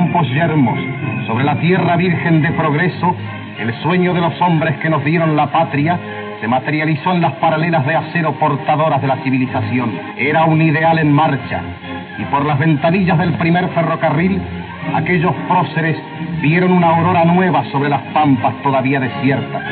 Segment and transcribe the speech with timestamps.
[0.00, 0.78] campos yermos,
[1.26, 3.14] sobre la tierra virgen de progreso,
[3.58, 6.00] el sueño de los hombres que nos dieron la patria
[6.40, 9.92] se materializó en las paralelas de acero portadoras de la civilización.
[10.16, 11.60] Era un ideal en marcha,
[12.18, 14.40] y por las ventanillas del primer ferrocarril,
[14.94, 15.98] aquellos próceres
[16.40, 19.62] vieron una aurora nueva sobre las pampas todavía desiertas.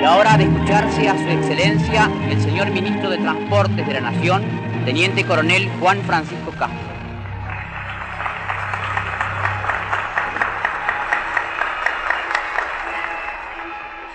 [0.00, 4.42] Y ahora de escucharse a su excelencia el señor ministro de Transportes de la Nación,
[4.84, 6.87] teniente coronel Juan Francisco Castro.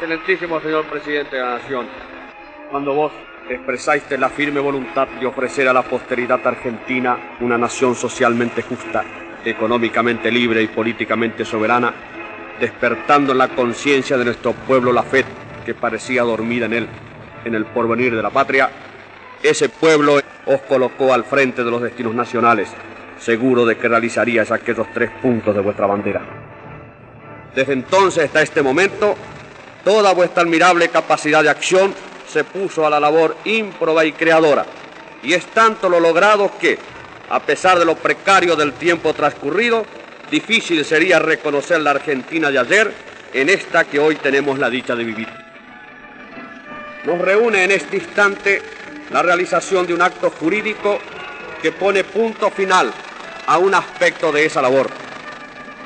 [0.03, 1.85] Excelentísimo señor presidente de la Nación,
[2.70, 3.13] cuando vos
[3.49, 9.05] expresaste la firme voluntad de ofrecer a la posteridad argentina una nación socialmente justa,
[9.45, 11.93] económicamente libre y políticamente soberana,
[12.59, 15.23] despertando en la conciencia de nuestro pueblo la fe
[15.66, 16.88] que parecía dormida en él,
[17.45, 18.70] en el porvenir de la patria,
[19.41, 22.70] ese pueblo os colocó al frente de los destinos nacionales,
[23.20, 26.21] seguro de que realizaríais aquellos tres puntos de vuestra bandera.
[27.55, 29.15] Desde entonces hasta este momento,
[29.84, 31.93] Toda vuestra admirable capacidad de acción
[32.31, 34.65] se puso a la labor ímproba y creadora.
[35.21, 36.79] Y es tanto lo logrado que,
[37.29, 39.85] a pesar de lo precario del tiempo transcurrido,
[40.31, 42.93] difícil sería reconocer la Argentina de ayer
[43.34, 45.27] en esta que hoy tenemos la dicha de vivir.
[47.04, 48.61] Nos reúne en este instante
[49.11, 50.99] la realización de un acto jurídico
[51.61, 52.91] que pone punto final
[53.48, 54.89] a un aspecto de esa labor.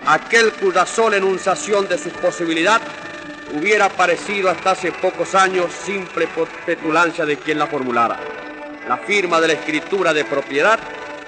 [0.05, 2.81] Aquel cuya sola enunciación de su posibilidad
[3.53, 6.27] hubiera parecido hasta hace pocos años simple
[6.65, 8.19] petulancia de quien la formulara.
[8.87, 10.79] La firma de la escritura de propiedad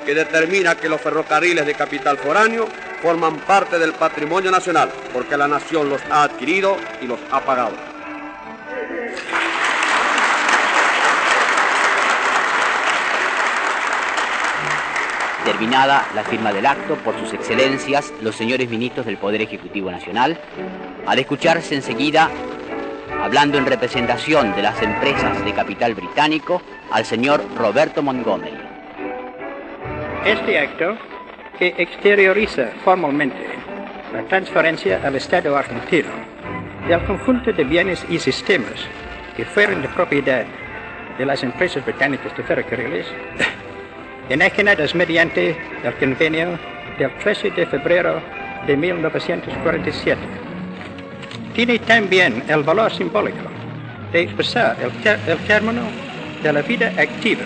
[0.06, 2.68] que determina que los ferrocarriles de capital foráneo
[3.02, 7.89] forman parte del patrimonio nacional, porque la nación los ha adquirido y los ha pagado.
[15.60, 20.40] La firma del acto por sus excelencias, los señores ministros del Poder Ejecutivo Nacional,
[21.06, 22.30] al escucharse enseguida,
[23.22, 26.62] hablando en representación de las empresas de capital británico,
[26.94, 28.58] al señor Roberto Montgomery.
[30.26, 30.98] Este acto,
[31.58, 33.46] que exterioriza formalmente
[34.14, 36.08] la transferencia al Estado argentino
[36.88, 38.80] del conjunto de bienes y sistemas
[39.36, 40.46] que fueron de propiedad
[41.18, 43.08] de las empresas británicas de ferrocarriles,
[44.30, 46.58] enajenadas mediante el convenio
[46.98, 48.22] del 13 de febrero
[48.68, 50.20] de 1947.
[51.54, 53.50] Tiene también el valor simbólico
[54.12, 54.92] de expresar el,
[55.28, 55.82] el término
[56.44, 57.46] de la vida activa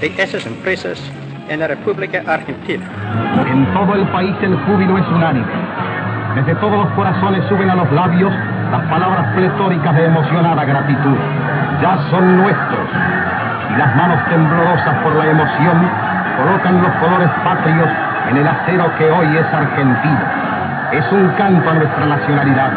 [0.00, 1.00] de esas empresas
[1.48, 2.84] en la República Argentina.
[3.50, 5.46] En todo el país el júbilo es unánime.
[6.34, 8.32] Desde todos los corazones suben a los labios
[8.70, 11.16] las palabras pletóricas de emocionada gratitud.
[11.82, 12.88] Ya son nuestros.
[13.70, 17.88] Y las manos temblorosas por la emoción colocan los colores patrios
[18.30, 20.20] en el acero que hoy es argentino.
[20.92, 22.70] Es un canto a nuestra nacionalidad,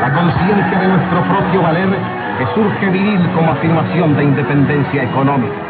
[0.00, 1.88] la conciencia de nuestro propio valer
[2.38, 5.69] que surge viril como afirmación de independencia económica.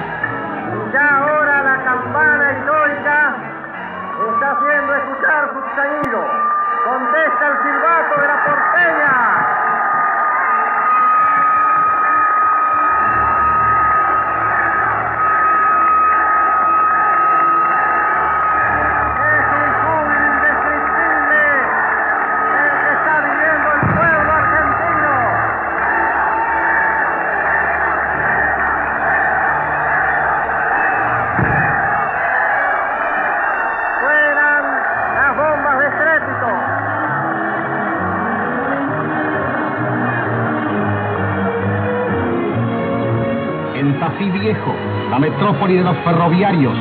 [45.20, 46.74] Metrópoli de los ferroviarios,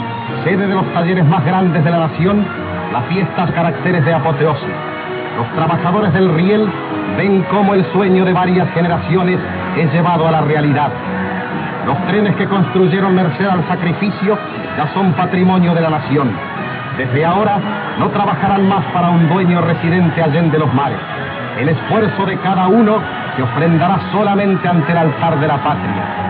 [0.43, 2.45] sede de los talleres más grandes de la nación,
[2.93, 4.69] las fiestas caracteres de apoteosis.
[5.37, 6.67] Los trabajadores del riel
[7.17, 9.39] ven cómo el sueño de varias generaciones
[9.77, 10.89] es llevado a la realidad.
[11.85, 14.37] Los trenes que construyeron merced al sacrificio
[14.77, 16.31] ya son patrimonio de la nación.
[16.97, 17.59] Desde ahora
[17.99, 20.99] no trabajarán más para un dueño residente allende los mares.
[21.59, 22.99] El esfuerzo de cada uno
[23.35, 26.28] se ofrendará solamente ante el altar de la patria.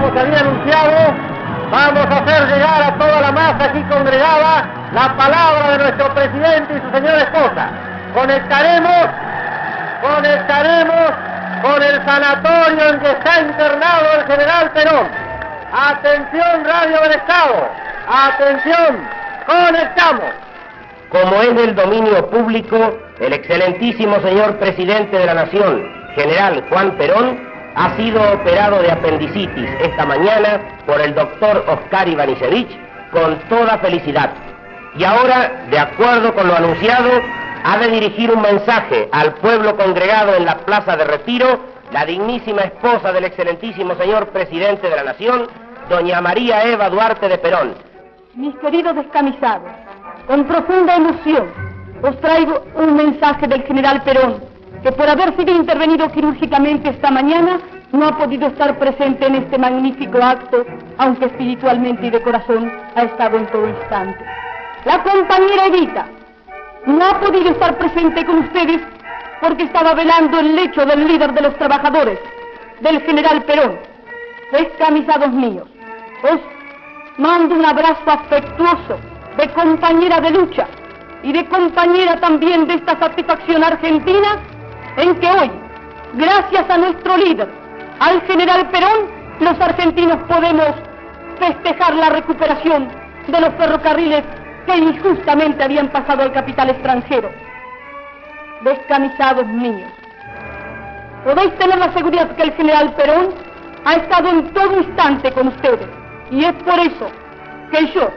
[0.00, 1.14] Como se había anunciado,
[1.70, 6.74] vamos a hacer llegar a toda la masa aquí congregada la palabra de nuestro presidente
[6.74, 7.68] y su señora esposa.
[8.14, 9.06] Conectaremos,
[10.00, 11.12] conectaremos
[11.62, 15.06] con el sanatorio en que está internado el general Perón.
[15.72, 17.68] Atención Radio del Estado,
[18.08, 19.08] atención,
[19.46, 20.30] conectamos.
[21.10, 25.84] Como es del dominio público, el excelentísimo señor presidente de la Nación,
[26.16, 32.68] general Juan Perón, ha sido operado de apendicitis esta mañana por el doctor Oscar Ivanisevich
[33.12, 34.30] con toda felicidad.
[34.96, 37.10] Y ahora, de acuerdo con lo anunciado,
[37.64, 41.60] ha de dirigir un mensaje al pueblo congregado en la Plaza de Retiro
[41.92, 45.48] la dignísima esposa del excelentísimo señor presidente de la Nación,
[45.88, 47.74] doña María Eva Duarte de Perón.
[48.34, 49.70] Mis queridos descamisados,
[50.26, 51.48] con profunda emoción
[52.02, 54.49] os traigo un mensaje del general Perón,
[54.82, 57.60] que por haber sido intervenido quirúrgicamente esta mañana
[57.92, 60.64] no ha podido estar presente en este magnífico acto,
[60.98, 64.24] aunque espiritualmente y de corazón ha estado en todo instante.
[64.84, 66.06] La compañera Evita
[66.86, 68.80] no ha podido estar presente con ustedes
[69.40, 72.18] porque estaba velando el lecho del líder de los trabajadores,
[72.80, 73.78] del general Perón.
[74.52, 75.68] Descamisados míos,
[76.22, 76.40] os
[77.18, 78.98] mando un abrazo afectuoso
[79.36, 80.66] de compañera de lucha
[81.22, 84.38] y de compañera también de esta satisfacción argentina
[84.96, 85.50] en que hoy,
[86.14, 87.48] gracias a nuestro líder,
[88.00, 89.08] al general Perón,
[89.40, 90.74] los argentinos podemos
[91.38, 92.88] festejar la recuperación
[93.26, 94.24] de los ferrocarriles
[94.66, 97.30] que injustamente habían pasado al capital extranjero
[98.62, 99.90] descamisados míos.
[101.24, 103.34] Podéis tener la seguridad que el general Perón
[103.84, 105.88] ha estado en todo instante con ustedes.
[106.30, 107.10] Y es por eso
[107.70, 108.10] que yo,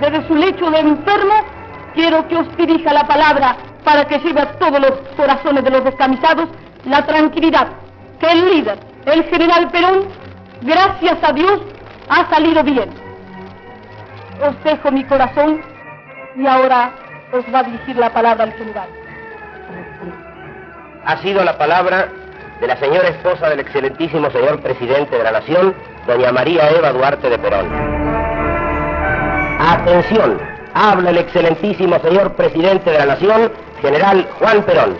[0.00, 1.34] desde su lecho de enfermo,
[1.94, 5.84] quiero que os dirija la palabra para que sirva a todos los corazones de los
[5.84, 6.48] descamisados
[6.84, 7.68] la tranquilidad
[8.18, 10.04] que el líder, el general Perón,
[10.62, 11.60] gracias a Dios,
[12.08, 12.90] ha salido bien.
[14.46, 15.62] Os dejo mi corazón
[16.36, 16.92] y ahora
[17.32, 18.88] os va a dirigir la palabra al general
[21.04, 22.08] ha sido la palabra
[22.60, 25.74] de la señora esposa del excelentísimo señor presidente de la Nación,
[26.06, 27.66] doña María Eva Duarte de Perón.
[29.58, 30.38] Atención,
[30.74, 33.50] habla el excelentísimo señor presidente de la Nación,
[33.80, 34.96] general Juan Perón.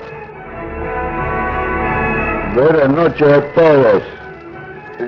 [2.55, 4.03] Buenas noches a todos.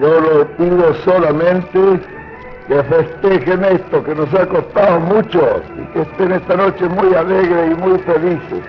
[0.00, 2.00] Yo lo pido solamente
[2.68, 7.72] que festejen esto que nos ha costado mucho y que estén esta noche muy alegres
[7.72, 8.64] y muy felices.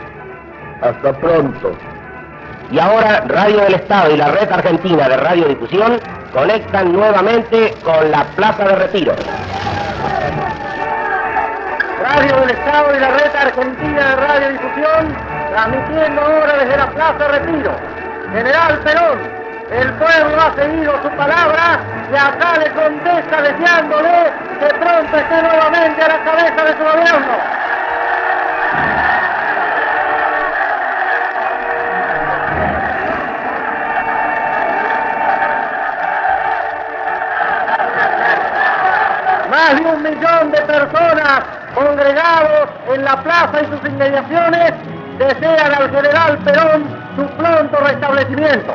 [0.82, 1.72] Hasta pronto.
[2.72, 6.00] Y ahora Radio del Estado y la Red Argentina de Radiodifusión
[6.34, 9.14] conectan nuevamente con la Plaza de Retiro.
[12.04, 15.16] Radio del Estado y la Red Argentina de Radiodifusión
[15.52, 17.72] transmitiendo ahora desde la Plaza Retiro.
[18.34, 19.20] General Perón,
[19.72, 21.80] el pueblo ha seguido su palabra
[22.12, 23.42] y acá le contesta
[43.14, 44.74] la plaza y sus inmediaciones
[45.20, 46.84] desean al general Perón
[47.16, 48.74] su pronto restablecimiento.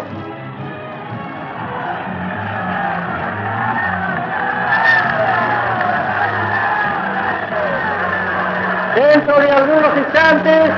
[8.95, 10.71] Dentro de algunos instantes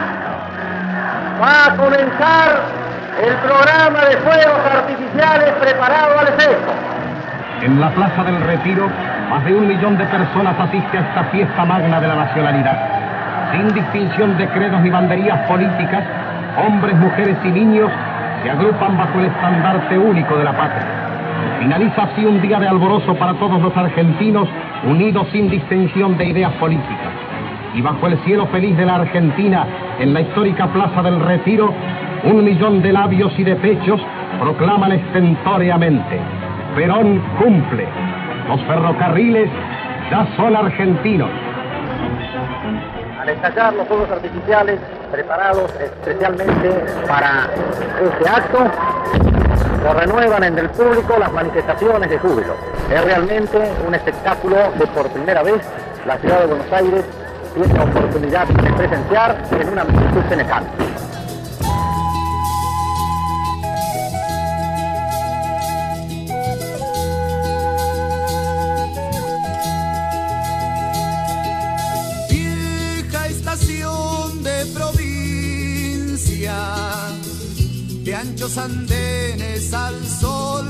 [1.42, 2.60] va a comenzar
[3.22, 6.72] el programa de fuegos artificiales preparado al efecto.
[7.60, 8.88] En la Plaza del Retiro
[9.28, 12.99] más de un millón de personas asiste a esta fiesta magna de la nacionalidad.
[13.52, 16.04] Sin distinción de credos ni banderías políticas,
[16.56, 17.90] hombres, mujeres y niños
[18.42, 20.86] se agrupan bajo el estandarte único de la patria.
[21.58, 24.48] Finaliza así un día de alborozo para todos los argentinos,
[24.84, 27.12] unidos sin distinción de ideas políticas.
[27.74, 29.66] Y bajo el cielo feliz de la Argentina,
[29.98, 31.72] en la histórica Plaza del Retiro,
[32.24, 34.00] un millón de labios y de pechos
[34.40, 36.18] proclaman estentóreamente,
[36.74, 37.86] Perón cumple.
[38.48, 39.50] Los ferrocarriles
[40.10, 41.30] ya son argentinos.
[43.30, 44.80] Al estallar los fuegos artificiales
[45.12, 46.68] preparados especialmente
[47.06, 47.48] para
[48.02, 48.58] este acto,
[49.84, 52.56] se renuevan en el público las manifestaciones de júbilo.
[52.92, 53.56] Es realmente
[53.86, 55.62] un espectáculo que por primera vez
[56.08, 57.04] la ciudad de Buenos Aires
[57.54, 60.89] tiene la oportunidad de presenciar en una magnitud semejante.
[78.12, 80.68] Anchos andenes al sol.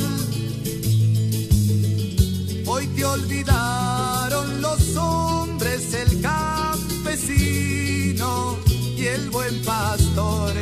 [2.67, 7.39] Hoy te olvidaron los hombres, el campesino
[8.97, 10.53] y el buen pastor.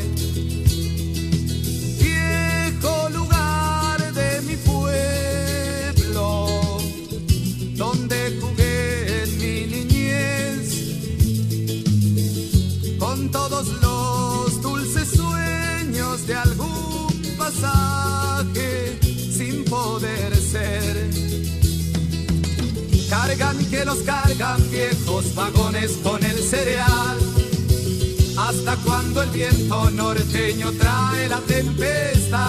[23.11, 27.19] Cargan que los cargan viejos vagones con el cereal.
[28.37, 32.48] Hasta cuando el viento norteño trae la tempestad.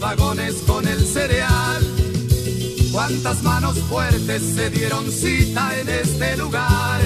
[0.00, 1.82] Vagones con el cereal.
[2.92, 7.00] Cuántas manos fuertes se dieron cita en este lugar.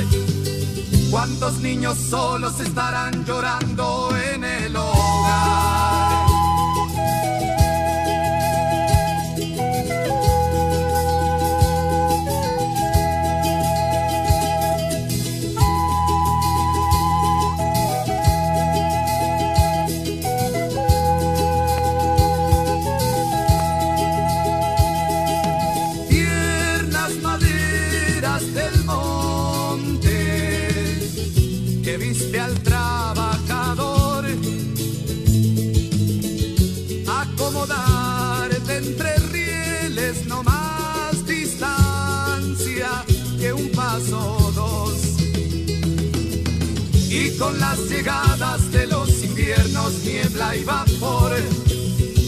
[1.11, 5.80] Cuántos niños solos estarán llorando en el hogar.
[32.01, 34.25] Viste al trabajador
[37.07, 43.05] acomodarte entre rieles no más distancia
[43.39, 44.95] que un paso o dos.
[47.11, 51.37] Y con las llegadas de los inviernos niebla y vapor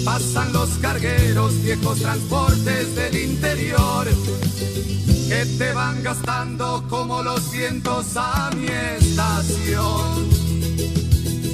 [0.05, 4.07] pasan los cargueros viejos transportes del interior
[5.33, 10.29] que te van gastando como los vientos a mi estación.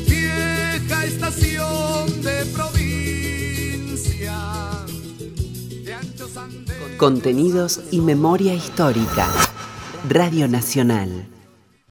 [0.08, 4.36] Vieja estación de provincia,
[5.84, 6.96] de anchos andenes.
[6.96, 9.28] Contenidos y memoria histórica.
[10.08, 11.28] Radio Nacional.